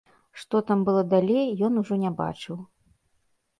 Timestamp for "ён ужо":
1.69-2.01